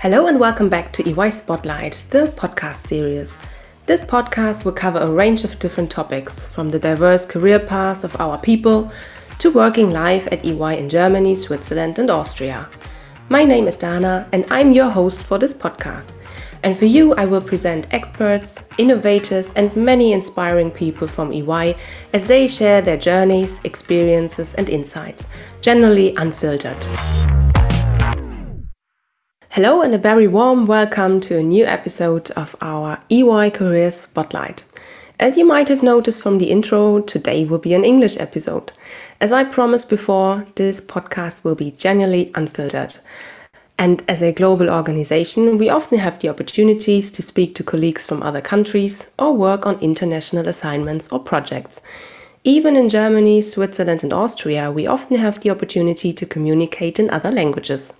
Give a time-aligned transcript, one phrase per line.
[0.00, 3.38] Hello and welcome back to EY Spotlight, the podcast series.
[3.84, 8.18] This podcast will cover a range of different topics, from the diverse career paths of
[8.18, 8.90] our people
[9.40, 12.66] to working life at EY in Germany, Switzerland, and Austria.
[13.28, 16.12] My name is Dana, and I'm your host for this podcast.
[16.62, 21.76] And for you, I will present experts, innovators, and many inspiring people from EY
[22.14, 25.26] as they share their journeys, experiences, and insights,
[25.60, 26.86] generally unfiltered.
[29.54, 34.62] Hello, and a very warm welcome to a new episode of our EY Career Spotlight.
[35.18, 38.72] As you might have noticed from the intro, today will be an English episode.
[39.20, 42.98] As I promised before, this podcast will be genuinely unfiltered.
[43.76, 48.22] And as a global organization, we often have the opportunities to speak to colleagues from
[48.22, 51.80] other countries or work on international assignments or projects.
[52.44, 57.32] Even in Germany, Switzerland, and Austria, we often have the opportunity to communicate in other
[57.32, 57.92] languages.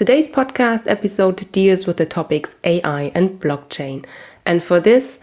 [0.00, 4.06] Today's podcast episode deals with the topics AI and blockchain.
[4.46, 5.18] And for this,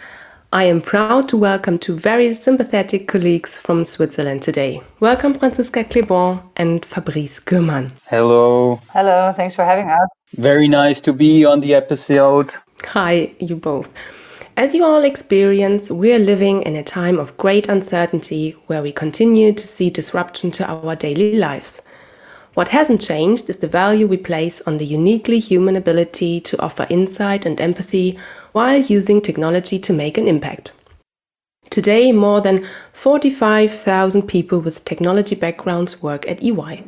[0.54, 4.84] I am proud to welcome two very sympathetic colleagues from Switzerland today.
[5.00, 7.92] Welcome, Franziska Klebon and Fabrice Gürmann.
[8.06, 8.80] Hello.
[8.94, 10.10] Hello, thanks for having us.
[10.36, 12.54] Very nice to be on the episode.
[12.86, 13.90] Hi, you both.
[14.58, 19.54] As you all experience, we're living in a time of great uncertainty where we continue
[19.54, 21.82] to see disruption to our daily lives.
[22.58, 26.88] What hasn't changed is the value we place on the uniquely human ability to offer
[26.90, 28.18] insight and empathy
[28.52, 30.72] while using technology to make an impact.
[31.70, 36.84] Today, more than 45,000 people with technology backgrounds work at EY.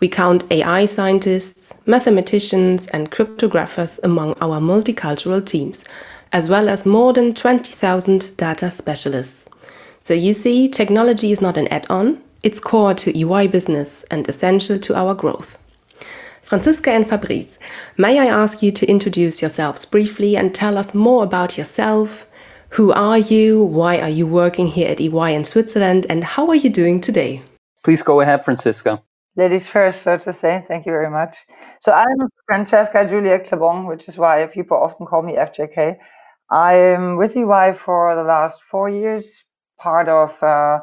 [0.00, 5.84] We count AI scientists, mathematicians, and cryptographers among our multicultural teams,
[6.32, 9.50] as well as more than 20,000 data specialists.
[10.00, 14.28] So you see, technology is not an add on, it's core to EY business and
[14.28, 15.58] essential to our growth.
[16.42, 17.56] Franziska and Fabrice,
[17.96, 22.26] may I ask you to introduce yourselves briefly and tell us more about yourself?
[22.70, 23.62] Who are you?
[23.62, 26.06] Why are you working here at EY in Switzerland?
[26.10, 27.42] And how are you doing today?
[27.84, 29.02] Please go ahead, Franziska.
[29.36, 30.64] Ladies first, so to say.
[30.68, 31.36] Thank you very much.
[31.80, 35.96] So I'm Franziska Julia Klebon, which is why people often call me FJK.
[36.50, 39.42] I'm with EY for the last four years,
[39.78, 40.80] part of uh,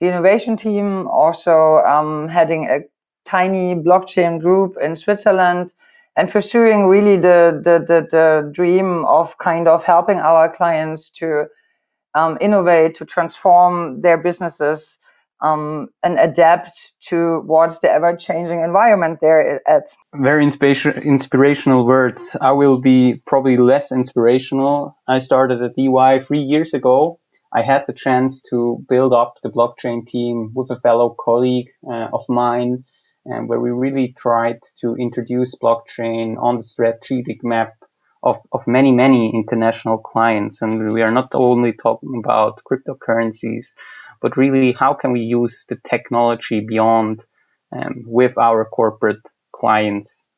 [0.00, 1.52] the innovation team, also
[1.86, 2.80] um, heading a
[3.24, 5.74] tiny blockchain group in Switzerland
[6.16, 11.46] and pursuing really the, the, the, the dream of kind of helping our clients to
[12.14, 14.98] um, innovate, to transform their businesses
[15.42, 19.84] um, and adapt towards the ever changing environment they're at.
[20.14, 22.36] Very inspira- inspirational words.
[22.40, 24.96] I will be probably less inspirational.
[25.06, 27.19] I started at EY three years ago.
[27.52, 32.08] I had the chance to build up the blockchain team with a fellow colleague uh,
[32.12, 32.84] of mine
[33.26, 37.74] and where we really tried to introduce blockchain on the strategic map
[38.22, 40.62] of, of many, many international clients.
[40.62, 43.74] And we are not only talking about cryptocurrencies,
[44.20, 47.24] but really how can we use the technology beyond
[47.72, 50.28] um, with our corporate clients.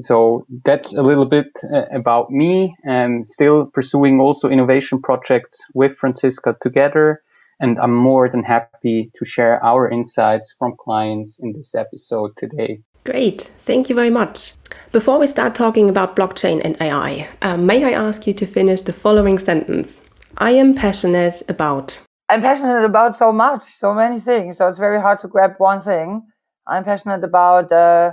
[0.00, 5.96] So that's a little bit uh, about me and still pursuing also innovation projects with
[5.96, 7.22] Franziska together
[7.62, 12.80] and I'm more than happy to share our insights from clients in this episode today.
[13.04, 14.54] Great, thank you very much.
[14.90, 18.82] Before we start talking about blockchain and AI, uh, may I ask you to finish
[18.82, 20.00] the following sentence?
[20.38, 22.00] I am passionate about.
[22.28, 24.58] I'm passionate about so much, so many things.
[24.58, 26.22] So it's very hard to grab one thing.
[26.66, 28.12] I'm passionate about uh,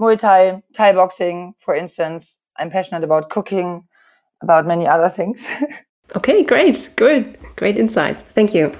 [0.00, 2.38] Muay Thai, Thai boxing, for instance.
[2.56, 3.84] I'm passionate about cooking,
[4.42, 5.50] about many other things.
[6.16, 8.24] Okay, great, good, great insights.
[8.24, 8.76] Thank you.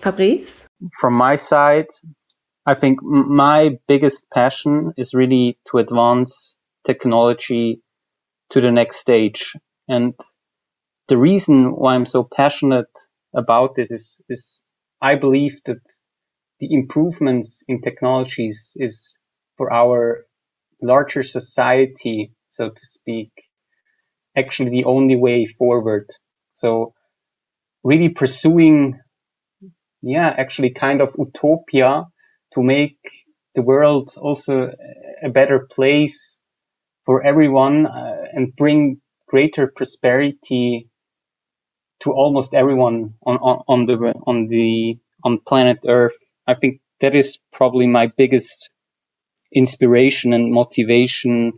[0.00, 0.66] Fabrice?
[1.00, 1.86] From my side,
[2.66, 7.80] I think my biggest passion is really to advance technology
[8.50, 9.56] to the next stage.
[9.88, 10.12] And
[11.08, 12.92] the reason why I'm so passionate
[13.34, 14.60] about this is, is
[15.00, 15.80] I believe that
[16.60, 19.14] the improvements in technologies is
[19.56, 20.26] for our
[20.82, 23.30] larger society, so to speak,
[24.36, 26.10] actually the only way forward.
[26.54, 26.94] So
[27.82, 29.00] really pursuing,
[30.02, 32.06] yeah, actually kind of utopia
[32.54, 32.98] to make
[33.54, 34.72] the world also
[35.22, 36.40] a better place
[37.04, 40.88] for everyone uh, and bring greater prosperity
[42.00, 46.16] to almost everyone on, on, on the on the on planet Earth.
[46.46, 48.70] I think that is probably my biggest
[49.54, 51.52] inspiration and motivation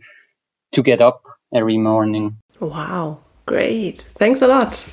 [0.73, 2.37] to get up every morning.
[2.59, 3.19] Wow.
[3.45, 4.09] Great.
[4.17, 4.87] Thanks a lot.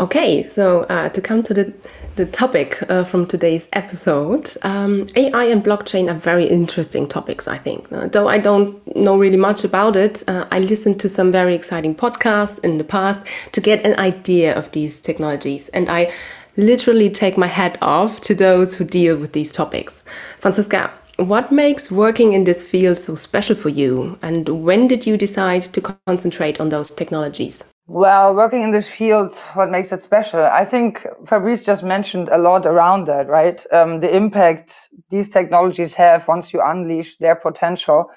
[0.00, 1.74] Okay, so uh, to come to the,
[2.14, 7.56] the topic uh, from today's episode, um, AI and blockchain are very interesting topics, I
[7.56, 7.90] think.
[7.90, 11.52] Uh, though I don't know really much about it, uh, I listened to some very
[11.54, 13.22] exciting podcasts in the past
[13.52, 15.68] to get an idea of these technologies.
[15.70, 16.12] And I
[16.56, 20.04] literally take my hat off to those who deal with these topics.
[20.38, 24.18] Franziska, what makes working in this field so special for you?
[24.22, 27.64] And when did you decide to concentrate on those technologies?
[27.88, 30.44] Well, working in this field, what makes it special?
[30.44, 33.64] I think Fabrice just mentioned a lot around that, right?
[33.72, 38.10] Um, the impact these technologies have once you unleash their potential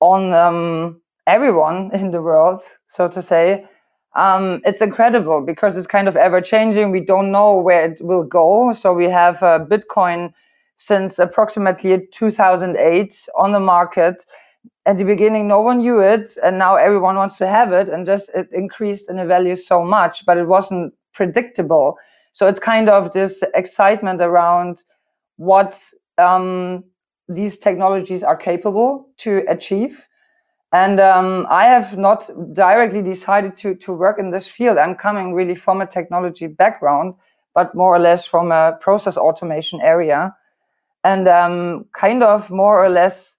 [0.00, 3.64] on um, everyone in the world, so to say.
[4.14, 6.90] Um, it's incredible because it's kind of ever changing.
[6.90, 8.72] We don't know where it will go.
[8.72, 10.32] So we have uh, Bitcoin
[10.76, 14.24] since approximately 2008 on the market.
[14.84, 18.06] At the beginning no one knew it and now everyone wants to have it and
[18.06, 21.98] just it increased in the value so much but it wasn't predictable.
[22.32, 24.84] So it's kind of this excitement around
[25.36, 25.82] what
[26.18, 26.84] um,
[27.28, 30.06] these technologies are capable to achieve.
[30.72, 34.78] And um, i have not directly decided to, to work in this field.
[34.78, 37.14] I'm coming really from a technology background
[37.54, 40.34] but more or less from a process automation area
[41.06, 43.38] and um, kind of more or less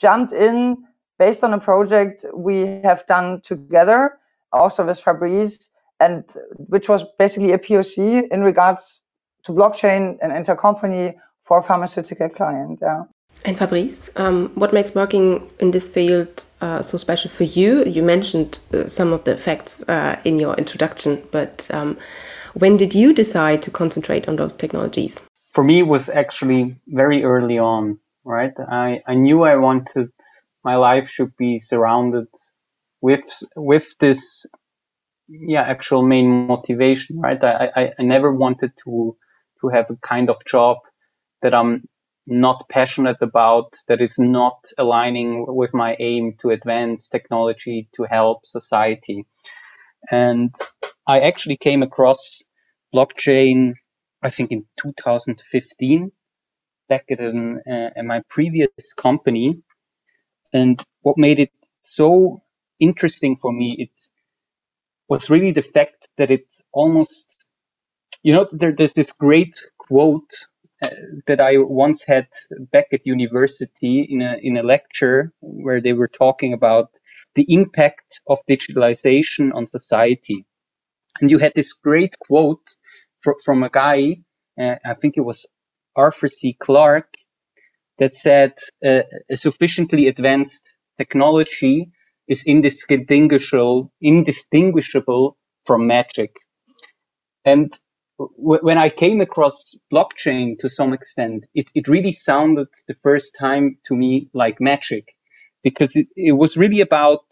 [0.00, 0.76] jumped in
[1.18, 4.16] based on a project we have done together,
[4.52, 6.24] also with Fabrice, and
[6.68, 9.02] which was basically a POC in regards
[9.42, 12.78] to blockchain and intercompany for a pharmaceutical client.
[12.80, 13.02] Yeah.
[13.44, 17.84] And Fabrice, um, what makes working in this field uh, so special for you?
[17.84, 21.98] You mentioned uh, some of the facts uh, in your introduction, but um,
[22.54, 25.20] when did you decide to concentrate on those technologies?
[25.52, 28.52] For me, was actually very early on right?
[28.58, 30.10] I, I knew I wanted
[30.64, 32.28] my life should be surrounded
[33.00, 33.24] with
[33.56, 34.46] with this
[35.28, 39.16] yeah actual main motivation right I, I, I never wanted to
[39.60, 40.78] to have a kind of job
[41.42, 41.82] that i'm
[42.26, 48.46] not passionate about that is not aligning with my aim to advance technology to help
[48.46, 49.26] society
[50.10, 50.54] and
[51.06, 52.42] i actually came across
[52.94, 53.74] blockchain
[54.22, 56.10] i think in 2015
[56.90, 59.62] back at, an, uh, at my previous company.
[60.52, 61.52] And what made it
[61.82, 62.42] so
[62.80, 64.00] interesting for me, it
[65.08, 67.46] was really the fact that it almost,
[68.22, 70.30] you know, there, there's this great quote
[70.82, 70.88] uh,
[71.26, 72.28] that I once had
[72.72, 76.90] back at university in a in a lecture where they were talking about
[77.34, 80.46] the impact of digitalization on society,
[81.20, 82.66] and you had this great quote
[83.20, 84.18] fr- from a guy,
[84.60, 85.46] uh, I think it was
[85.96, 86.54] Arthur C.
[86.54, 87.14] Clarke
[87.98, 91.90] that said uh, a sufficiently advanced technology
[92.28, 96.36] is indistinguishable, indistinguishable from magic.
[97.44, 97.72] And
[98.18, 103.36] w- when I came across blockchain to some extent, it, it really sounded the first
[103.38, 105.14] time to me like magic
[105.64, 107.24] because it, it was really about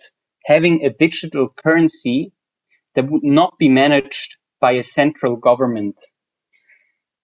[0.46, 2.32] having a digital currency
[2.96, 6.00] that would not be managed by a central government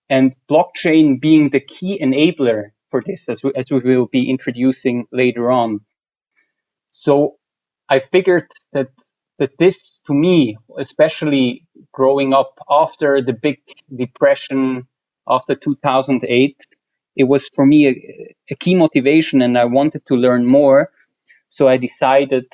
[0.09, 5.07] and blockchain being the key enabler for this, as we, as we will be introducing
[5.13, 5.81] later on.
[6.93, 7.37] So
[7.89, 8.89] I figured that
[9.39, 13.61] that this, to me, especially growing up after the big
[13.95, 14.87] depression
[15.29, 16.57] after 2008,
[17.17, 20.91] it was for me a, a key motivation, and I wanted to learn more.
[21.49, 22.47] So I decided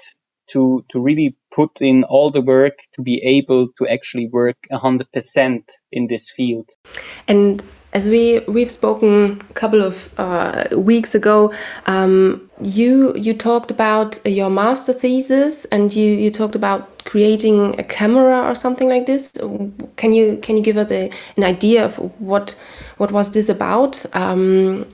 [0.53, 5.63] to to really put in all the work to be able to actually work 100%
[5.93, 6.71] in this field.
[7.27, 11.53] And as we we've spoken a couple of uh, weeks ago,
[11.87, 17.85] um, you you talked about your master thesis, and you you talked about creating a
[17.85, 19.31] camera or something like this.
[19.97, 22.55] Can you can you give us a, an idea of what
[22.99, 24.05] what was this about?
[24.15, 24.87] Um,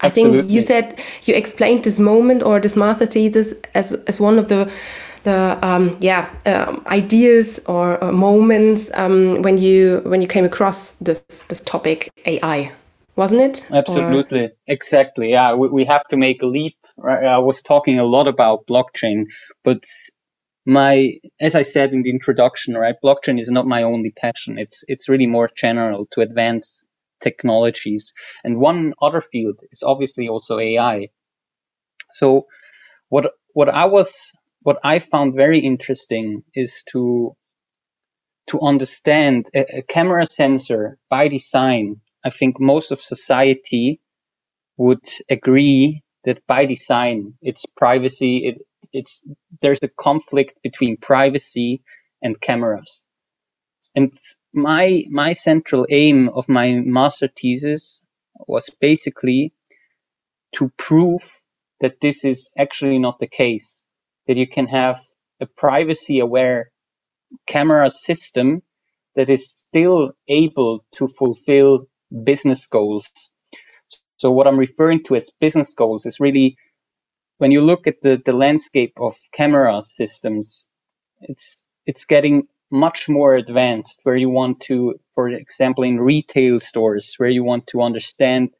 [0.00, 4.38] I think you said you explained this moment or this master thesis as as one
[4.38, 4.70] of the
[5.24, 10.92] the um, yeah um, ideas or, or moments um, when you when you came across
[11.00, 12.72] this this topic AI,
[13.16, 13.66] wasn't it?
[13.72, 14.52] Absolutely, or?
[14.66, 15.30] exactly.
[15.30, 16.76] Yeah, we, we have to make a leap.
[17.02, 19.26] I was talking a lot about blockchain,
[19.64, 19.84] but
[20.66, 24.58] my as I said in the introduction, right, blockchain is not my only passion.
[24.58, 26.84] It's it's really more general to advance
[27.20, 28.14] technologies.
[28.42, 31.08] And one other field is obviously also AI.
[32.12, 32.46] So
[33.08, 37.36] what what I was what I found very interesting is to
[38.48, 42.00] to understand a, a, camera sensor by design.
[42.24, 44.00] I think most of society
[44.76, 48.46] would agree that by design, it's privacy.
[48.48, 49.26] It, it's
[49.62, 51.82] there's a conflict between privacy
[52.22, 53.06] and cameras,
[53.96, 54.14] and
[54.54, 58.02] my my central aim of my master thesis
[58.48, 59.52] was basically
[60.56, 61.24] to prove
[61.80, 63.82] that this is actually not the case.
[64.28, 65.00] That you can have
[65.40, 66.70] a privacy aware
[67.46, 68.62] camera system
[69.16, 71.88] that is still able to fulfill
[72.24, 73.32] business goals.
[74.16, 76.56] So what I'm referring to as business goals is really
[77.38, 80.66] when you look at the, the landscape of camera systems,
[81.20, 87.14] it's it's getting much more advanced where you want to, for example, in retail stores,
[87.18, 88.50] where you want to understand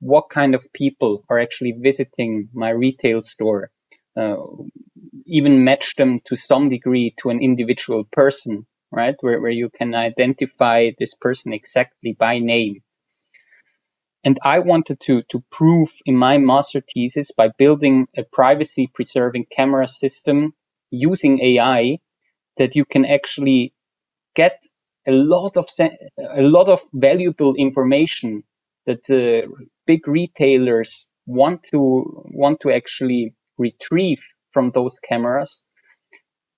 [0.00, 3.70] what kind of people are actually visiting my retail store,
[4.16, 4.36] uh,
[5.26, 9.16] even match them to some degree to an individual person, right?
[9.20, 12.82] Where, where you can identify this person exactly by name.
[14.24, 19.46] And I wanted to, to prove in my master thesis by building a privacy preserving
[19.50, 20.54] camera system
[20.90, 21.98] using AI
[22.58, 23.74] that you can actually
[24.34, 24.64] get
[25.06, 25.68] a lot of
[26.18, 28.44] a lot of valuable information
[28.86, 29.48] that uh,
[29.86, 34.22] big retailers want to want to actually retrieve
[34.52, 35.64] from those cameras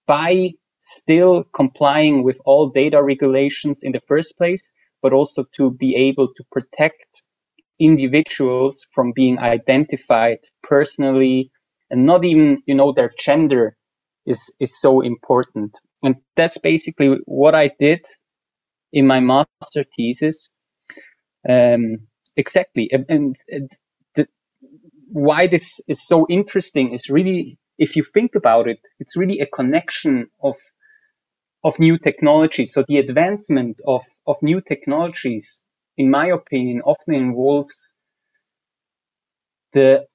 [0.07, 5.97] by still complying with all data regulations in the first place, but also to be
[5.97, 7.23] able to protect
[7.85, 11.51] individuals from being identified personally
[11.91, 13.77] and not even, you know, their gender
[14.25, 15.77] is, is so important.
[16.03, 18.07] And that's basically what I did
[18.93, 20.49] in my master thesis.
[21.49, 22.89] Um, exactly.
[22.93, 23.71] And, and, and
[24.15, 24.27] the,
[25.09, 29.47] why this is so interesting is really, if you think about it, it's really a
[29.47, 30.57] connection of
[31.65, 32.73] of new technologies.
[32.73, 35.63] So the advancement of, of new technologies,
[35.97, 37.95] in my opinion, often involves
[39.73, 40.07] the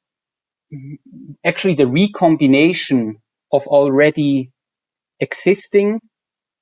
[1.46, 3.18] actually the recombination
[3.52, 4.52] of already
[5.20, 6.02] existing,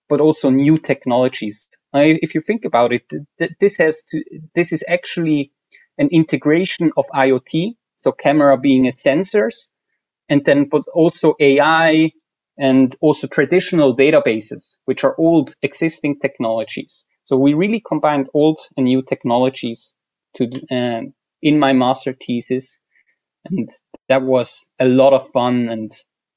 [0.09, 1.69] but also new technologies.
[1.93, 3.11] if you think about it,
[3.59, 4.23] this has to,
[4.55, 5.51] this is actually
[5.97, 9.71] an integration of IoT, so camera being a sensors,
[10.29, 12.11] and then but also AI
[12.57, 17.05] and also traditional databases, which are old existing technologies.
[17.25, 19.95] So we really combined old and new technologies
[20.37, 21.01] to uh,
[21.41, 22.79] in my master thesis,
[23.45, 23.69] and
[24.09, 25.89] that was a lot of fun and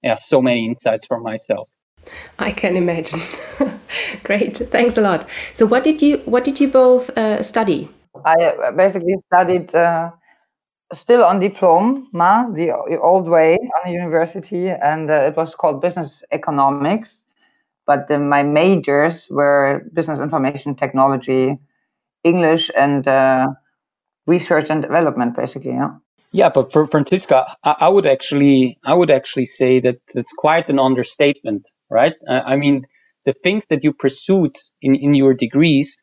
[0.02, 1.70] yeah, so many insights for myself.
[2.38, 3.20] I can imagine.
[4.24, 5.26] Great, thanks a lot.
[5.54, 7.88] So, what did you what did you both uh, study?
[8.24, 10.10] I uh, basically studied uh,
[10.92, 16.24] still on diploma, the old way on the university, and uh, it was called business
[16.32, 17.26] economics.
[17.88, 21.58] But the, my majors were business information technology,
[22.22, 23.46] English, and uh,
[24.26, 25.72] research and development, basically.
[25.72, 25.94] Yeah.
[26.30, 30.68] Yeah, but for Franziska, I, I would actually, I would actually say that it's quite
[30.68, 32.12] an understatement, right?
[32.28, 32.86] Uh, I mean,
[33.24, 35.96] the things that you pursued in, in your degrees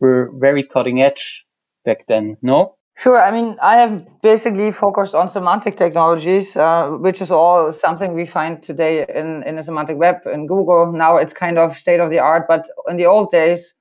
[0.00, 1.44] were very cutting edge
[1.84, 2.75] back then, no?
[2.98, 3.20] Sure.
[3.20, 8.24] I mean, I have basically focused on semantic technologies, uh, which is all something we
[8.24, 10.92] find today in, in the semantic web in Google.
[10.92, 13.74] Now it's kind of state of the art, but in the old days,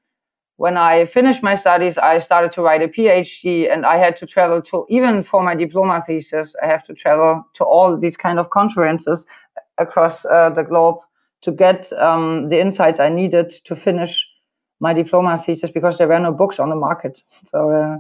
[0.57, 4.25] when I finished my studies, I started to write a PhD and I had to
[4.25, 8.37] travel to, even for my diploma thesis, I have to travel to all these kind
[8.37, 9.27] of conferences
[9.77, 10.99] across uh, the globe
[11.41, 14.29] to get um, the insights I needed to finish
[14.79, 17.21] my diploma thesis because there were no books on the market.
[17.45, 17.97] So uh,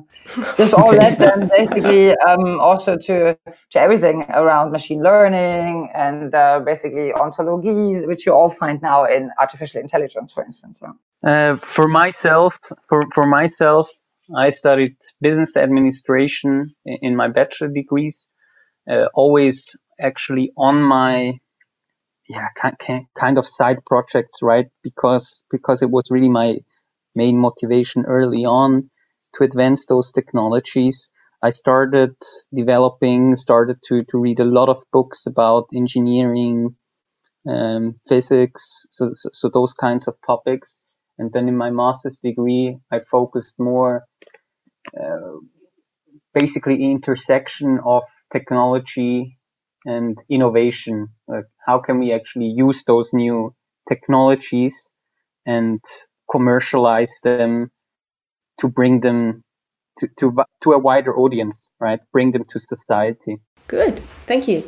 [0.57, 3.37] this all led then basically um, also to
[3.71, 9.31] to everything around machine learning and uh, basically ontologies, which you all find now in
[9.39, 10.81] artificial intelligence, for instance.
[11.23, 13.89] Uh, for myself, for for myself,
[14.35, 18.27] I studied business administration in, in my bachelor degrees.
[18.89, 21.39] Uh, always actually on my
[22.27, 22.47] yeah
[23.15, 24.67] kind of side projects right?
[24.83, 26.55] Because because it was really my
[27.15, 28.89] main motivation early on
[29.35, 31.11] to advance those technologies.
[31.41, 32.15] I started
[32.53, 36.75] developing started to to read a lot of books about engineering
[37.47, 40.81] um, physics so, so, so those kinds of topics.
[41.17, 44.03] And then in my master's degree i focused more
[44.99, 45.37] uh,
[46.33, 49.37] basically intersection of technology
[49.85, 51.07] and innovation.
[51.27, 53.55] Like how can we actually use those new
[53.87, 54.91] technologies
[55.45, 55.79] and
[56.29, 57.71] commercialize them
[58.59, 59.43] to bring them
[59.99, 61.99] to, to, to a wider audience, right?
[62.11, 63.37] Bring them to society.
[63.67, 64.63] Good, thank you.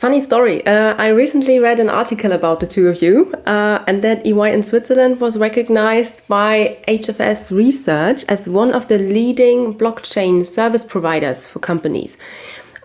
[0.00, 0.66] Funny story.
[0.66, 4.50] Uh, I recently read an article about the two of you, uh, and that EY
[4.50, 11.46] in Switzerland was recognized by HFS Research as one of the leading blockchain service providers
[11.46, 12.16] for companies.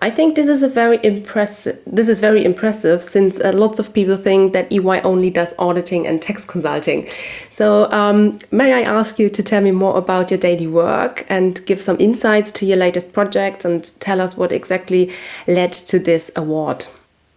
[0.06, 1.82] I think this is a very impressive.
[1.88, 6.06] This is very impressive since uh, lots of people think that EY only does auditing
[6.06, 7.08] and tax consulting.
[7.52, 11.60] So, um, may I ask you to tell me more about your daily work and
[11.66, 15.12] give some insights to your latest projects and tell us what exactly
[15.48, 16.86] led to this award?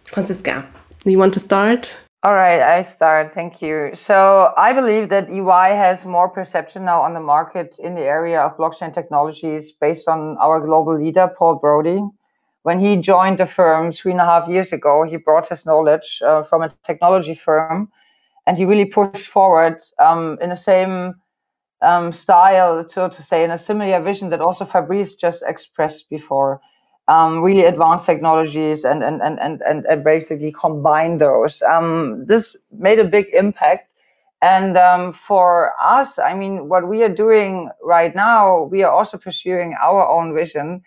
[0.05, 0.63] Franziska,
[1.03, 1.97] do you want to start?
[2.21, 3.33] All right, I start.
[3.33, 3.93] Thank you.
[3.95, 8.39] So I believe that EY has more perception now on the market in the area
[8.39, 11.99] of blockchain technologies based on our global leader, Paul Brody.
[12.63, 16.21] When he joined the firm three and a half years ago, he brought his knowledge
[16.25, 17.89] uh, from a technology firm
[18.45, 21.15] and he really pushed forward um, in the same
[21.81, 26.59] um, style, so to say, in a similar vision that also Fabrice just expressed before
[27.07, 31.61] um, really advanced technologies and and, and, and, and basically combine those.
[31.61, 33.93] Um, this made a big impact.
[34.41, 39.17] And um, for us, I mean, what we are doing right now, we are also
[39.17, 40.81] pursuing our own vision.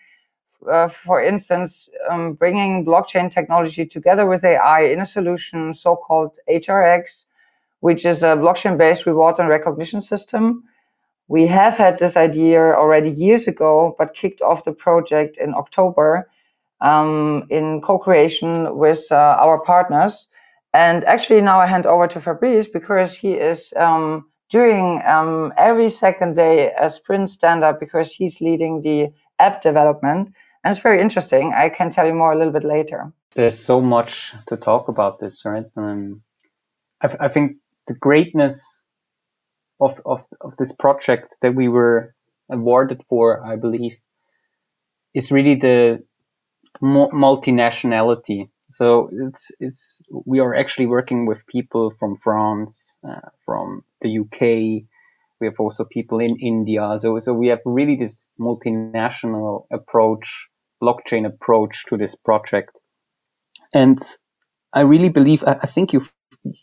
[0.71, 7.27] Uh, for instance, um, bringing blockchain technology together with AI in a solution so-called HRX,
[7.81, 10.63] which is a blockchain-based reward and recognition system
[11.27, 16.29] we have had this idea already years ago, but kicked off the project in October
[16.81, 20.29] um, in co-creation with uh, our partners.
[20.73, 25.89] And actually, now I hand over to Fabrice because he is um, doing um, every
[25.89, 30.33] second day a sprint stand-up because he's leading the app development.
[30.63, 31.53] And it's very interesting.
[31.53, 33.11] I can tell you more a little bit later.
[33.35, 35.65] There's so much to talk about this, right?
[35.75, 36.21] Um,
[37.01, 38.81] I, I think the greatness
[39.81, 42.15] of, of, of this project that we were
[42.49, 43.97] awarded for, I believe,
[45.13, 46.03] is really the
[46.81, 48.49] multinationality.
[48.71, 54.41] So it's it's we are actually working with people from France, uh, from the UK.
[55.39, 56.95] We have also people in India.
[56.99, 60.47] So so we have really this multinational approach,
[60.83, 62.79] blockchain approach to this project.
[63.73, 63.99] And
[64.73, 66.01] I really believe I, think you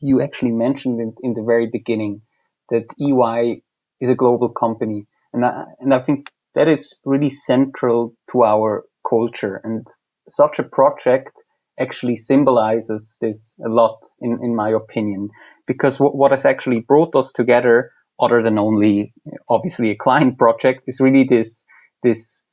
[0.01, 2.23] you actually mentioned it in the very beginning
[2.71, 3.63] that EY
[4.01, 5.07] is a global company.
[5.33, 9.61] And I, and I think that is really central to our culture.
[9.63, 9.87] And
[10.29, 11.33] such a project
[11.79, 15.31] actually symbolizes this a lot, in, in my opinion,
[15.67, 19.13] because what, what has actually brought us together, other than only
[19.49, 21.65] obviously a client project, is really this,
[22.03, 22.45] this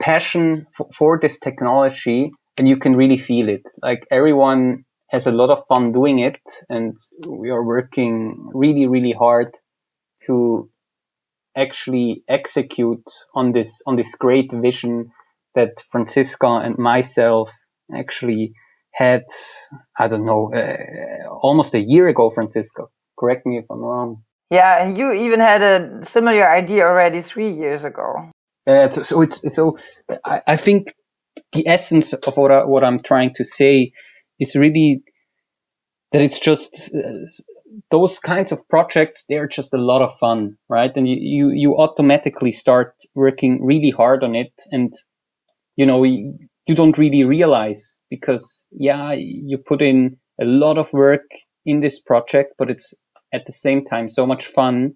[0.00, 2.32] passion for, for this technology.
[2.56, 3.62] And you can really feel it.
[3.82, 9.12] Like everyone has a lot of fun doing it and we are working really, really
[9.12, 9.54] hard
[10.26, 10.68] to
[11.56, 13.02] actually execute
[13.34, 15.10] on this, on this great vision
[15.54, 17.52] that Franziska and myself
[17.92, 18.52] actually
[18.92, 19.24] had,
[19.98, 22.84] I don't know, uh, almost a year ago, Franziska.
[23.18, 24.22] Correct me if I'm wrong.
[24.50, 28.30] Yeah, and you even had a similar idea already three years ago.
[28.70, 29.78] Uh, so it's so
[30.24, 30.94] I, I think
[31.52, 33.92] the essence of what I, what I'm trying to say
[34.38, 35.02] is really
[36.12, 37.12] that it's just uh,
[37.90, 40.96] those kinds of projects they're just a lot of fun right?
[40.96, 44.92] And you, you you automatically start working really hard on it and
[45.76, 50.92] you know you, you don't really realize because yeah you put in a lot of
[50.92, 51.26] work
[51.66, 52.94] in this project but it's
[53.32, 54.94] at the same time so much fun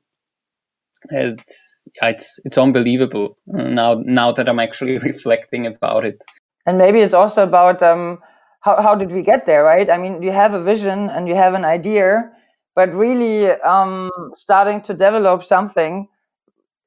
[1.10, 6.20] it's it's it's unbelievable uh, now now that i'm actually reflecting about it
[6.66, 8.18] and maybe it's also about um
[8.64, 9.90] how, how did we get there, right?
[9.90, 12.30] I mean, you have a vision and you have an idea,
[12.74, 16.08] but really um, starting to develop something,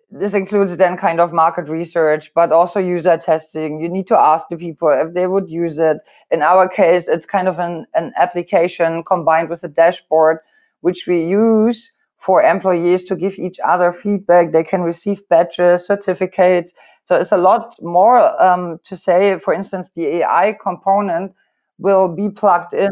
[0.10, 3.80] this includes then kind of market research, but also user testing.
[3.80, 5.98] You need to ask the people if they would use it.
[6.32, 10.40] In our case, it's kind of an, an application combined with a dashboard,
[10.82, 14.52] which we use for employees to give each other feedback.
[14.52, 16.74] They can receive badges, certificates.
[17.06, 19.40] So it's a lot more um, to say.
[19.40, 21.34] For instance, the AI component
[21.78, 22.92] will be plugged in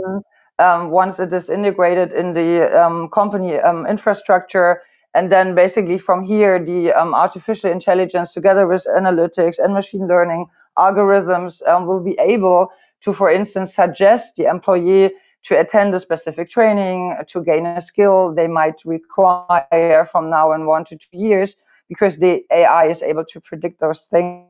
[0.59, 4.81] um, once it is integrated in the um, company um, infrastructure.
[5.13, 10.47] And then basically from here, the um, artificial intelligence together with analytics and machine learning
[10.77, 15.11] algorithms um, will be able to, for instance, suggest the employee
[15.45, 20.65] to attend a specific training, to gain a skill they might require from now in
[20.65, 21.55] one to two years,
[21.87, 24.45] because the AI is able to predict those things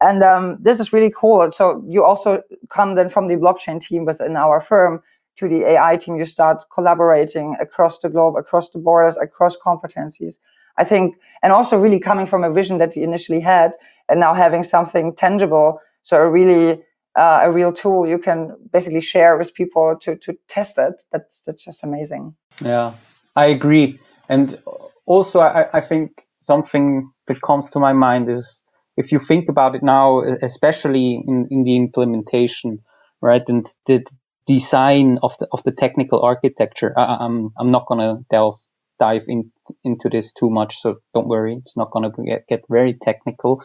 [0.00, 1.50] and um, this is really cool.
[1.50, 5.02] So you also come then from the blockchain team within our firm
[5.36, 6.16] to the AI team.
[6.16, 10.38] You start collaborating across the globe, across the borders, across competencies.
[10.76, 13.72] I think, and also really coming from a vision that we initially had,
[14.08, 15.80] and now having something tangible.
[16.02, 16.82] So a really
[17.16, 21.02] uh, a real tool you can basically share with people to to test it.
[21.12, 22.34] That's that's just amazing.
[22.60, 22.92] Yeah,
[23.36, 23.98] I agree.
[24.28, 24.58] And
[25.06, 28.62] also, I, I think something that comes to my mind is
[28.96, 32.78] if you think about it now, especially in, in the implementation,
[33.20, 34.04] right, and the
[34.46, 38.58] design of the of the technical architecture, I, I'm I'm not gonna delve
[39.00, 39.50] dive in,
[39.82, 43.62] into this too much, so don't worry, it's not gonna get, get very technical.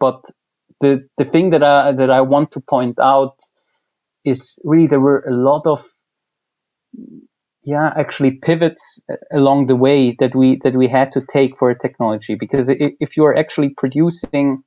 [0.00, 0.24] But
[0.82, 3.36] the the thing that I that I want to point out
[4.24, 5.88] is really there were a lot of
[7.64, 11.70] yeah actually pivots uh, along the way that we that we had to take for
[11.70, 12.34] a technology.
[12.34, 14.64] Because if you are actually producing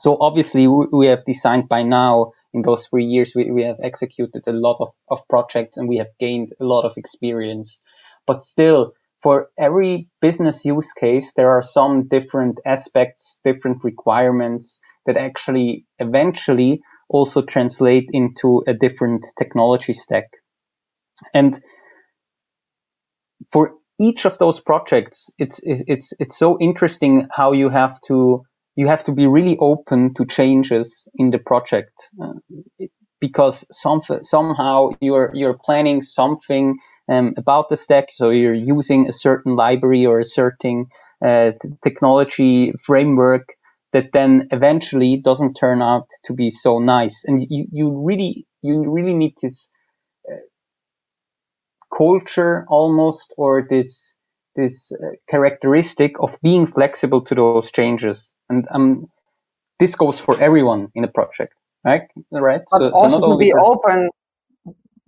[0.00, 4.42] so obviously we have designed by now in those three years we, we have executed
[4.46, 7.80] a lot of, of projects and we have gained a lot of experience.
[8.26, 15.16] But still for every business use case there are some different aspects different requirements that
[15.16, 20.26] actually eventually also translate into a different technology stack
[21.32, 21.60] and
[23.50, 28.42] for each of those projects, it's, it's, it's so interesting how you have to,
[28.76, 32.32] you have to be really open to changes in the project uh,
[33.20, 36.76] because some, somehow you're, you're planning something
[37.08, 38.08] um, about the stack.
[38.14, 40.86] So you're using a certain library or a certain
[41.24, 43.54] uh, technology framework
[43.94, 47.24] that then eventually doesn't turn out to be so nice.
[47.24, 49.70] And you, you really, you really need this
[51.96, 54.14] culture almost or this
[54.56, 58.36] this uh, characteristic of being flexible to those changes.
[58.48, 59.06] And um,
[59.80, 61.54] this goes for everyone in a project
[61.84, 62.02] right?
[62.30, 62.62] Right?
[62.70, 64.10] But so, also so to be open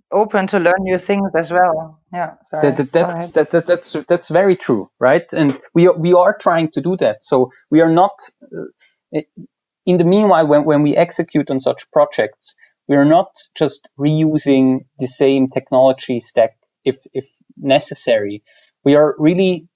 [0.09, 1.99] open to learn new things as well.
[2.13, 2.71] Yeah sorry.
[2.71, 5.25] That, that, that's that, that, that's that's very true right?
[5.33, 7.23] And we we are trying to do that.
[7.23, 8.63] So we are not uh,
[9.11, 12.55] in the meanwhile when, when we execute on such projects
[12.87, 17.25] we are not just reusing the same technology stack if if
[17.57, 18.43] necessary.
[18.83, 19.67] We are really,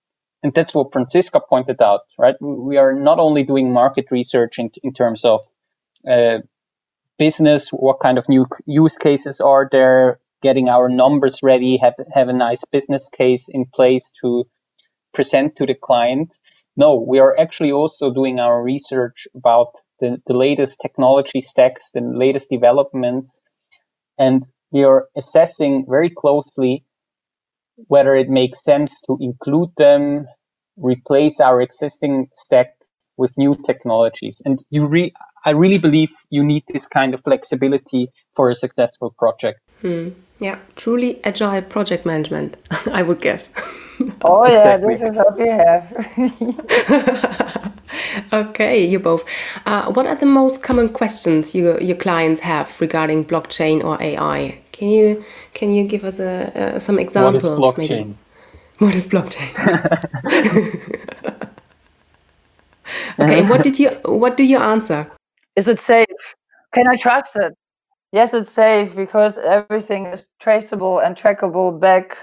[0.43, 2.35] and that's what Franziska pointed out, right?
[2.39, 5.41] We are not only doing market research in, in terms of
[6.09, 6.39] uh,
[7.17, 12.29] business, what kind of new use cases are there, getting our numbers ready, have have
[12.29, 14.45] a nice business case in place to
[15.13, 16.33] present to the client.
[16.81, 22.01] No, we are actually also doing our research about the, the latest technology stacks, the
[22.01, 23.43] latest developments,
[24.17, 24.41] and
[24.71, 26.83] we are assessing very closely
[27.87, 30.25] whether it makes sense to include them,
[30.75, 32.73] replace our existing stack
[33.15, 34.41] with new technologies.
[34.43, 35.13] And you re-
[35.45, 39.59] I really believe you need this kind of flexibility for a successful project.
[39.81, 40.09] Hmm.
[40.41, 42.57] Yeah, truly agile project management,
[42.91, 43.49] I would guess.
[44.23, 45.93] Oh yeah, this is what we have.
[48.33, 49.23] okay, you both.
[49.67, 54.59] Uh, what are the most common questions you, your clients have regarding blockchain or AI?
[54.71, 55.23] Can you
[55.53, 57.43] can you give us a, some examples?
[57.43, 57.89] What is blockchain?
[57.89, 58.17] Maybe?
[58.79, 59.51] What is blockchain?
[63.19, 65.11] okay, what did you what do you answer?
[65.55, 66.35] Is it safe?
[66.73, 67.55] Can I trust it?
[68.11, 72.17] Yes, it's safe because everything is traceable and trackable back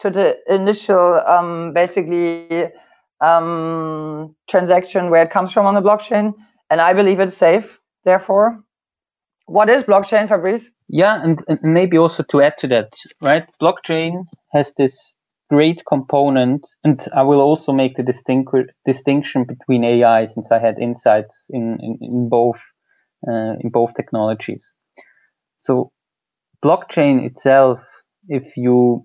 [0.00, 2.68] to the initial, um, basically,
[3.20, 6.34] um, transaction where it comes from on the blockchain.
[6.70, 7.80] And I believe it's safe.
[8.04, 8.62] Therefore,
[9.46, 10.70] what is blockchain, Fabrice?
[10.88, 13.46] Yeah, and, and maybe also to add to that, right?
[13.60, 15.14] Blockchain has this
[15.50, 18.54] great component, and I will also make the distinct,
[18.86, 22.62] distinction between AI since I had insights in in, in both
[23.26, 24.76] uh, in both technologies.
[25.60, 25.92] So,
[26.64, 29.04] blockchain itself, if you,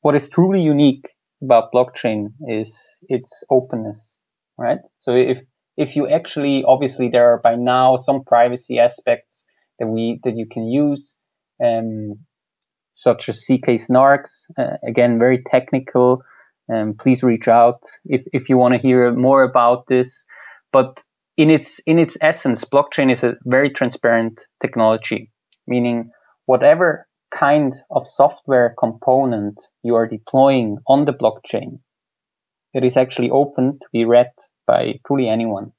[0.00, 1.06] what is truly unique
[1.42, 4.18] about blockchain is its openness,
[4.58, 4.78] right?
[5.00, 5.38] So if
[5.76, 9.46] if you actually, obviously, there are by now some privacy aspects
[9.78, 11.16] that we that you can use,
[11.62, 12.20] um,
[12.94, 14.46] such as zk-SNARKs.
[14.58, 16.22] Uh, again, very technical.
[16.72, 20.24] Um, please reach out if, if you want to hear more about this.
[20.72, 21.04] But
[21.36, 25.30] in its in its essence, blockchain is a very transparent technology,
[25.66, 26.10] meaning
[26.46, 31.80] whatever kind of software component you are deploying on the blockchain,
[32.72, 34.30] it is actually open to be read
[34.66, 35.72] by truly anyone.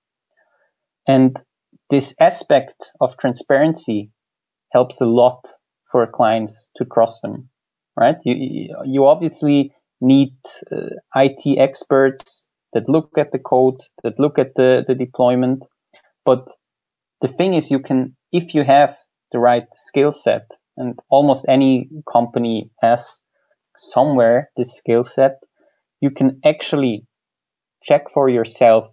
[1.08, 1.36] And
[1.90, 4.12] this aspect of transparency
[4.74, 5.48] helps a lot
[5.90, 7.50] for clients to trust them,
[7.96, 8.18] right?
[8.26, 9.72] You, you obviously
[10.02, 10.34] need
[10.72, 15.66] uh, IT experts that look at the code, that look at the, the deployment.
[16.26, 16.48] But
[17.22, 18.98] the thing is, you can, if you have
[19.32, 23.22] the right skill set, and almost any company has
[23.78, 25.44] somewhere this skill set,
[26.02, 27.06] you can actually
[27.84, 28.88] check for yourself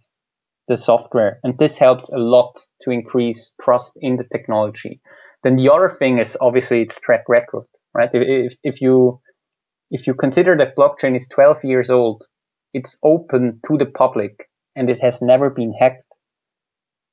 [0.68, 1.40] the software.
[1.42, 5.01] And this helps a lot to increase trust in the technology.
[5.42, 8.09] Then the other thing is obviously its track record, right?
[8.12, 9.20] If, if you,
[9.90, 12.25] if you consider that blockchain is 12 years old,
[12.73, 16.03] it's open to the public and it has never been hacked.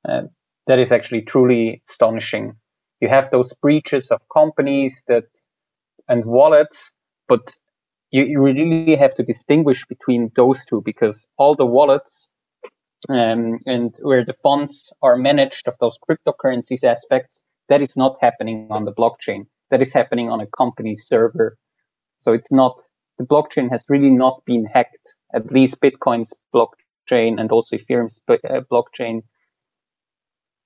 [0.08, 0.22] Uh,
[0.66, 2.54] that is actually truly astonishing.
[3.02, 5.24] You have those breaches of companies that
[6.08, 6.92] and wallets,
[7.26, 7.56] but
[8.12, 12.30] you, really have to distinguish between those two because all the wallets
[13.08, 18.68] um, and where the funds are managed of those cryptocurrencies aspects, that is not happening
[18.70, 19.46] on the blockchain.
[19.70, 21.56] That is happening on a company server.
[22.20, 22.82] So it's not,
[23.18, 25.16] the blockchain has really not been hacked.
[25.34, 29.22] At least Bitcoin's blockchain and also Ethereum's uh, blockchain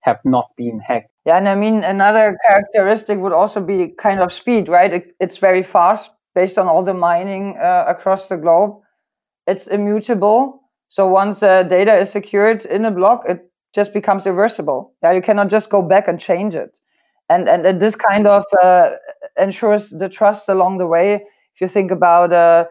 [0.07, 1.11] have not been hacked.
[1.27, 4.93] Yeah, and I mean, another characteristic would also be kind of speed, right?
[4.93, 8.81] It, it's very fast based on all the mining uh, across the globe.
[9.47, 10.63] It's immutable.
[10.89, 14.95] So once uh, data is secured in a block, it just becomes irreversible.
[15.03, 16.79] Yeah, you cannot just go back and change it.
[17.29, 18.93] And and, and this kind of uh,
[19.37, 21.15] ensures the trust along the way.
[21.55, 22.69] If you think about a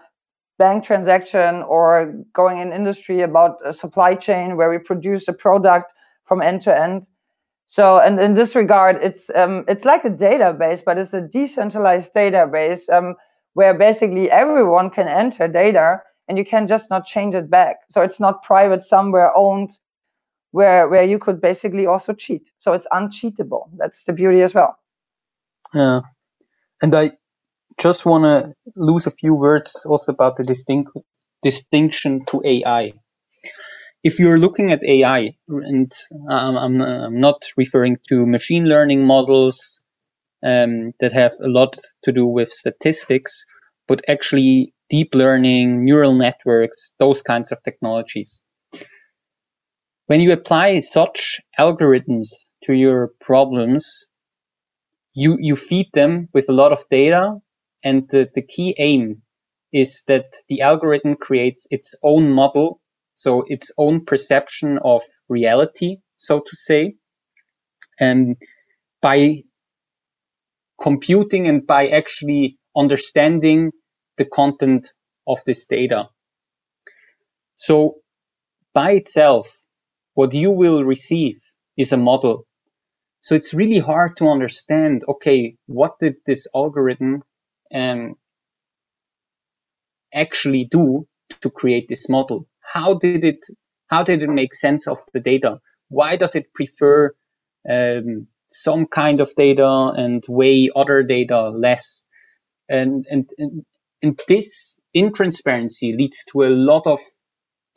[0.57, 5.93] bank transaction or going in industry about a supply chain where we produce a product
[6.23, 7.09] from end to end,
[7.67, 12.13] so, and in this regard, it's um, it's like a database, but it's a decentralized
[12.13, 13.15] database um,
[13.53, 17.77] where basically everyone can enter data, and you can just not change it back.
[17.89, 19.71] So it's not private somewhere owned,
[20.51, 22.51] where where you could basically also cheat.
[22.59, 23.69] So it's uncheatable.
[23.77, 24.77] That's the beauty as well.
[25.73, 26.01] Yeah,
[26.83, 27.13] and I
[27.79, 30.91] just want to lose a few words also about the distinct
[31.41, 32.93] distinction to AI
[34.05, 35.91] if you're looking at AI, and
[36.29, 39.81] um, I'm, I'm, not referring to machine learning models
[40.45, 43.45] um, that have a lot to do with statistics,
[43.87, 48.43] but actually deep learning, neural networks, those kinds of technologies.
[50.05, 54.05] When you apply such algorithms to your problems,
[55.15, 57.37] you, you feed them with a lot of data,
[57.83, 59.23] and the, the key aim
[59.73, 62.79] is that the algorithm creates its own model
[63.15, 66.95] so its own perception of reality, so to say.
[67.99, 68.37] And
[69.01, 69.43] by
[70.81, 73.71] computing and by actually understanding
[74.17, 74.91] the content
[75.27, 76.09] of this data.
[77.55, 77.97] So
[78.73, 79.63] by itself,
[80.13, 81.41] what you will receive
[81.77, 82.45] is a model.
[83.21, 87.23] So it's really hard to understand, okay, what did this algorithm
[87.73, 88.15] um,
[90.13, 91.07] actually do
[91.41, 92.47] to create this model?
[92.75, 93.39] How did it
[93.89, 95.61] how did it make sense of the data?
[95.89, 97.13] Why does it prefer
[97.69, 102.05] um, some kind of data and weigh other data less?
[102.69, 103.65] And, and, and,
[104.03, 106.99] and this intransparency leads to a lot of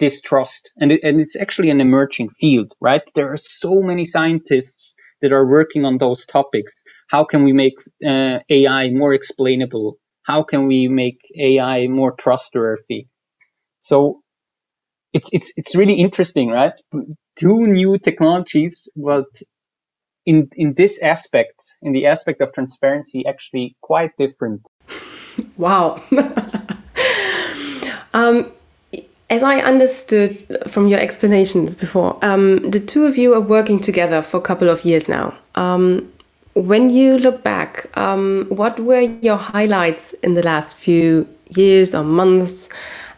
[0.00, 0.72] distrust.
[0.78, 3.02] And, it, and it's actually an emerging field, right?
[3.14, 6.84] There are so many scientists that are working on those topics.
[7.08, 7.74] How can we make
[8.06, 9.98] uh, AI more explainable?
[10.24, 13.08] How can we make AI more trustworthy?
[13.80, 14.22] So
[15.12, 16.72] it's it's it's really interesting, right?
[17.36, 19.26] Two new technologies, but
[20.26, 24.62] in in this aspect, in the aspect of transparency, actually quite different.
[25.56, 26.02] Wow.
[28.12, 28.50] um,
[29.30, 34.20] as I understood from your explanations before, um, the two of you are working together
[34.20, 35.38] for a couple of years now.
[35.54, 36.12] Um,
[36.54, 42.02] when you look back, um, what were your highlights in the last few years or
[42.02, 42.68] months?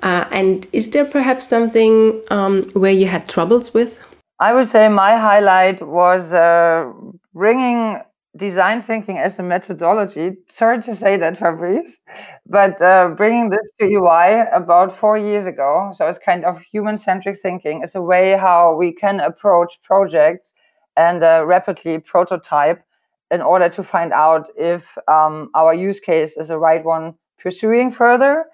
[0.02, 3.98] Uh, and is there perhaps something um, where you had troubles with?
[4.38, 6.90] I would say my highlight was uh,
[7.34, 8.00] bringing
[8.36, 10.36] design thinking as a methodology.
[10.46, 12.00] Sorry to say that, Fabrice,
[12.46, 15.90] but uh, bringing this to EY about four years ago.
[15.94, 17.82] So it's kind of human centric thinking.
[17.82, 20.54] It's a way how we can approach projects
[20.96, 22.82] and uh, rapidly prototype
[23.30, 27.90] in order to find out if um, our use case is the right one pursuing
[27.90, 28.44] further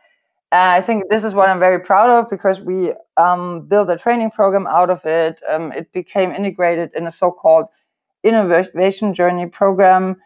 [0.53, 4.31] I think this is what I'm very proud of because we um, built a training
[4.31, 5.43] program out of it.
[5.49, 7.67] Um, it became integrated in a so-called
[8.23, 10.17] innovation journey program,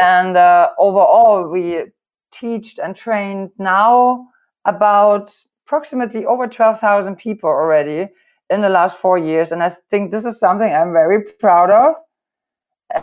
[0.00, 1.84] and uh, overall we
[2.32, 4.28] teach and trained now
[4.64, 5.34] about
[5.66, 8.08] approximately over 12,000 people already
[8.50, 9.52] in the last four years.
[9.52, 11.94] And I think this is something I'm very proud of.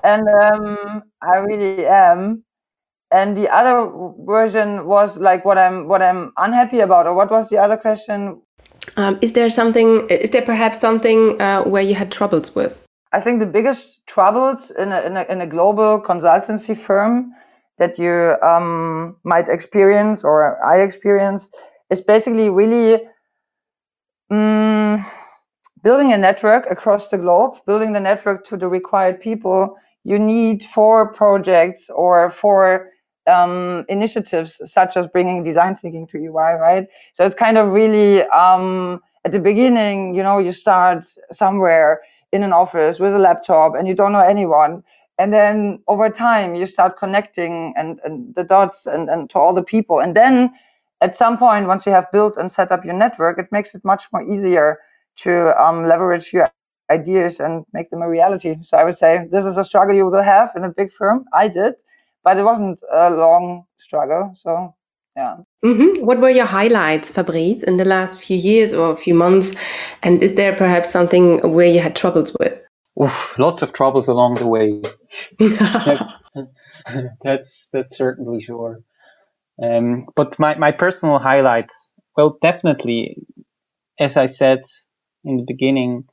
[0.04, 2.44] And um, I really am
[3.12, 3.90] and the other
[4.26, 8.42] version was like what i'm what i'm unhappy about or what was the other question?
[8.96, 12.84] Um, is there something is there perhaps something uh, where you had troubles with?
[13.14, 17.34] I think the biggest troubles in a, in a, in a global consultancy firm
[17.78, 21.52] that you um, might experience or i experience
[21.90, 23.02] is basically really
[24.30, 24.98] um,
[25.84, 30.64] building a network across the globe building the network to the required people you need
[30.64, 32.90] for projects or for
[33.28, 36.88] um, initiatives such as bringing design thinking to EY, right?
[37.14, 42.44] So it's kind of really um, at the beginning, you know, you start somewhere in
[42.44, 44.84] an office with a laptop and you don't know anyone.
[45.20, 49.54] And then over time you start connecting and, and the dots and, and to all
[49.54, 50.00] the people.
[50.00, 50.52] And then
[51.02, 53.86] at some point once you have built and set up your network it makes it
[53.86, 54.80] much more easier
[55.18, 56.50] to um, leverage your
[56.92, 58.56] ideas and make them a reality.
[58.62, 61.26] So i would say this is a struggle you will have in a big firm.
[61.34, 61.76] I did
[62.24, 64.74] but it wasn't a long struggle so
[65.16, 66.06] yeah mm-hmm.
[66.06, 69.56] what were your highlights fabrice in the last few years or a few months
[70.04, 72.62] and is there perhaps something where you had troubles with
[73.02, 74.82] Oof, lots of troubles along the way.
[77.22, 78.82] that's that's certainly sure.
[79.62, 83.18] Um, but my, my personal highlights, well, definitely,
[84.00, 84.64] as I said
[85.24, 86.06] in the beginning,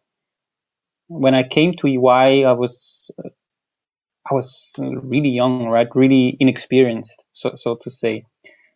[1.09, 3.11] when I came to EY, I was
[4.31, 5.89] I was really young, right?
[5.95, 8.25] Really inexperienced, so so to say,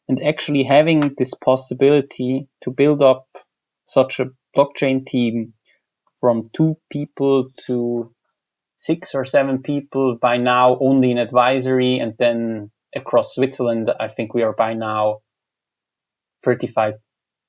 [0.09, 3.27] and actually having this possibility to build up
[3.87, 5.55] such a blockchain team
[6.21, 8.13] from two people to
[8.79, 14.35] six or seven people by now only in advisory and then across Switzerland I think
[14.35, 15.21] we are by now
[16.45, 16.95] 35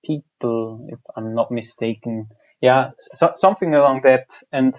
[0.03, 2.27] people if I'm not mistaken.
[2.61, 4.27] Yeah so, something along that.
[4.51, 4.73] And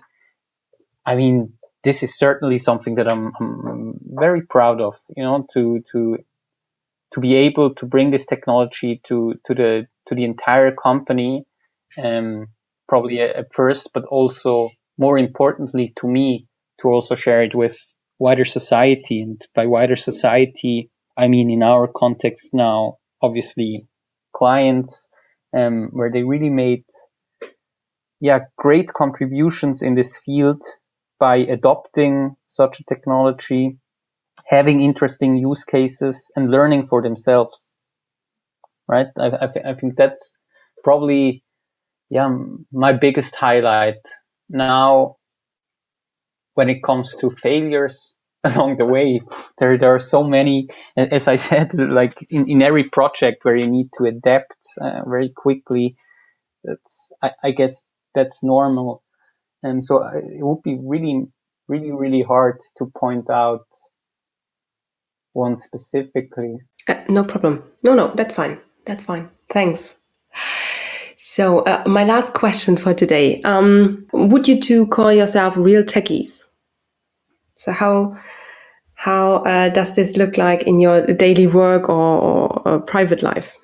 [1.06, 5.82] I mean this is certainly something that I'm, I'm very proud of you know to
[5.92, 6.18] to
[7.14, 11.44] to be able to bring this technology to to the to the entire company
[12.02, 12.46] um
[12.90, 16.48] probably at first, but also more importantly to me,
[16.82, 17.78] to also share it with
[18.18, 19.22] wider society.
[19.22, 23.86] And by wider society, I mean in our context now, obviously
[24.36, 25.08] clients,
[25.56, 26.84] um, where they really made,
[28.20, 30.62] yeah, great contributions in this field
[31.20, 33.78] by adopting such a technology,
[34.46, 37.74] having interesting use cases and learning for themselves.
[38.88, 39.08] Right.
[39.18, 40.36] I, I, th- I think that's
[40.84, 41.44] probably
[42.10, 42.28] yeah,
[42.72, 44.02] my biggest highlight
[44.48, 45.16] now
[46.54, 49.20] when it comes to failures along the way,
[49.58, 53.68] there, there are so many, as I said, like in, in every project where you
[53.68, 55.96] need to adapt uh, very quickly.
[56.64, 59.02] That's, I, I guess that's normal.
[59.62, 61.26] And so uh, it would be really,
[61.68, 63.66] really, really hard to point out
[65.32, 66.58] one specifically.
[66.88, 67.62] Uh, no problem.
[67.82, 68.60] No, no, that's fine.
[68.86, 69.28] That's fine.
[69.50, 69.96] Thanks.
[71.16, 76.42] So, uh, my last question for today: um, Would you two call yourself real techies?
[77.56, 78.16] So, how
[78.94, 83.56] how uh, does this look like in your daily work or, or, private life?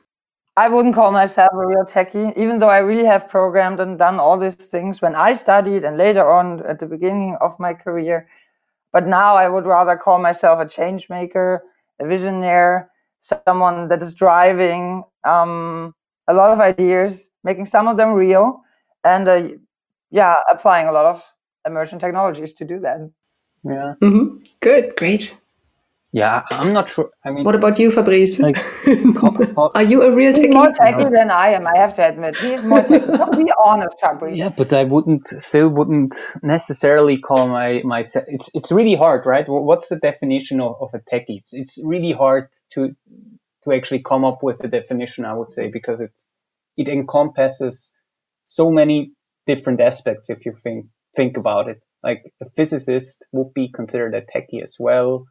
[0.56, 4.18] I wouldn't call myself a real techie, even though I really have programmed and done
[4.18, 8.26] all these things when I studied and later on at the beginning of my career.
[8.92, 11.62] But now I would rather call myself a change maker,
[12.00, 12.86] a visionaire,
[13.20, 15.94] someone that is driving um,
[16.28, 18.62] a lot of ideas, making some of them real,
[19.04, 19.48] and uh,
[20.10, 21.22] yeah, applying a lot of
[21.66, 22.98] emerging technologies to do that.
[23.62, 23.94] Yeah.
[24.02, 24.38] Mm-hmm.
[24.60, 24.96] Good.
[24.96, 25.36] Great.
[26.16, 27.10] Yeah, I'm not sure.
[27.22, 28.38] I mean, what about you, Fabrice?
[28.38, 28.56] Like,
[29.74, 30.50] are you a real techie?
[30.50, 31.10] more techie no.
[31.10, 31.66] than I am.
[31.66, 33.36] I have to admit, he is more techie.
[33.36, 34.38] be honest, Fabrice.
[34.38, 38.24] Yeah, but I wouldn't, still wouldn't necessarily call my myself.
[38.28, 39.44] It's it's really hard, right?
[39.46, 41.40] What's the definition of, of a techie?
[41.42, 42.96] It's it's really hard to
[43.64, 46.14] to actually come up with a definition, I would say, because it
[46.78, 47.92] it encompasses
[48.46, 49.12] so many
[49.46, 51.82] different aspects if you think think about it.
[52.02, 55.26] Like a physicist would be considered a techie as well.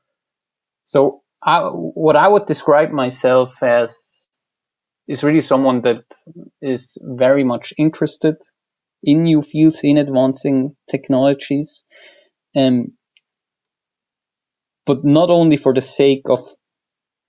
[0.85, 4.27] So I, what I would describe myself as
[5.07, 6.03] is really someone that
[6.61, 8.35] is very much interested
[9.03, 11.83] in new fields, in advancing technologies,
[12.55, 12.93] um,
[14.85, 16.39] but not only for the sake of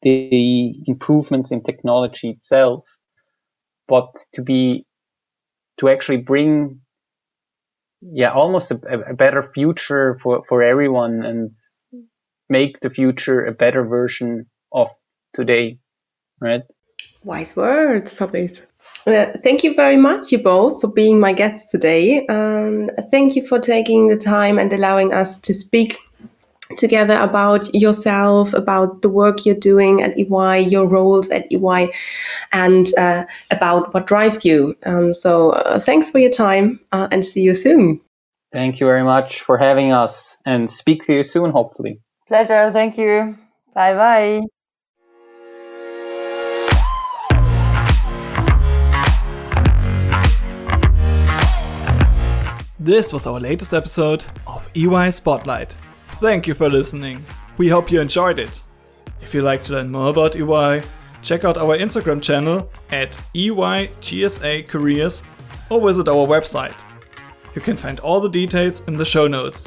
[0.03, 2.85] the improvements in technology itself,
[3.88, 4.87] but to be
[5.79, 6.81] to actually bring
[8.01, 11.51] yeah almost a, a, better future for for everyone and
[12.49, 14.89] make the future a better version of
[15.35, 15.79] today
[16.41, 16.63] right
[17.25, 18.63] wise words fabrice
[19.07, 23.45] uh, thank you very much you both for being my guests today um, thank you
[23.45, 25.99] for taking the time and allowing us to speak
[26.77, 31.93] together about yourself, about the work you're doing at EY, your roles at EY,
[32.53, 34.75] and uh, about what drives you.
[34.85, 38.01] Um, so uh, thanks for your time uh, and see you soon.
[38.53, 42.01] Thank you very much for having us and speak to you soon, hopefully.
[42.29, 42.70] Pleasure.
[42.72, 43.37] Thank you.
[43.74, 44.41] Bye bye.
[52.79, 55.72] This was our latest episode of EY Spotlight.
[56.20, 57.24] Thank you for listening.
[57.59, 58.62] We hope you enjoyed it.
[59.20, 60.83] If you'd like to learn more about EY,
[61.20, 65.22] check out our Instagram channel at EYGSA Careers
[65.68, 66.77] or visit our website.
[67.55, 69.66] You can find all the details in the show notes.